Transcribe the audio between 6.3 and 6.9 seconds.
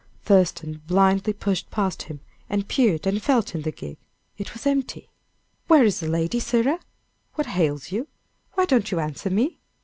sirrah?